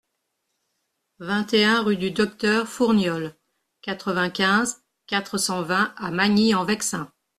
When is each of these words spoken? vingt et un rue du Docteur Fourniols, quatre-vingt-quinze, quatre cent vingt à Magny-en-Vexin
vingt 1.19 1.53
et 1.53 1.63
un 1.63 1.83
rue 1.83 1.95
du 1.95 2.09
Docteur 2.09 2.67
Fourniols, 2.67 3.35
quatre-vingt-quinze, 3.83 4.81
quatre 5.05 5.37
cent 5.37 5.61
vingt 5.61 5.93
à 5.95 6.09
Magny-en-Vexin 6.09 7.11